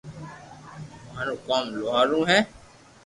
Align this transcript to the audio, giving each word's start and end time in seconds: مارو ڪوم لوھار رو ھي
مارو 1.13 1.35
ڪوم 1.47 1.65
لوھار 1.75 2.05
رو 2.11 2.21
ھي 2.29 2.39